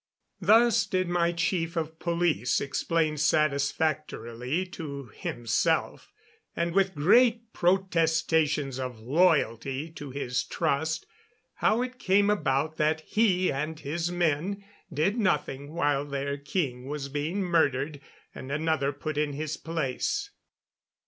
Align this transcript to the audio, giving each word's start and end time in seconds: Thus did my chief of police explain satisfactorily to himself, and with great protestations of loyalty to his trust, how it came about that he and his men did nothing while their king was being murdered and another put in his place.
Thus 0.39 0.87
did 0.87 1.07
my 1.09 1.31
chief 1.31 1.75
of 1.77 1.99
police 1.99 2.59
explain 2.59 3.17
satisfactorily 3.17 4.65
to 4.69 5.11
himself, 5.13 6.11
and 6.55 6.73
with 6.73 6.95
great 6.95 7.53
protestations 7.53 8.79
of 8.79 8.99
loyalty 8.99 9.91
to 9.91 10.09
his 10.09 10.43
trust, 10.43 11.05
how 11.53 11.83
it 11.83 11.99
came 11.99 12.31
about 12.31 12.77
that 12.77 13.01
he 13.01 13.51
and 13.51 13.79
his 13.79 14.11
men 14.11 14.65
did 14.91 15.19
nothing 15.19 15.71
while 15.71 16.03
their 16.05 16.35
king 16.35 16.87
was 16.87 17.07
being 17.07 17.43
murdered 17.43 18.01
and 18.33 18.51
another 18.51 18.91
put 18.91 19.19
in 19.19 19.33
his 19.33 19.55
place. 19.55 20.31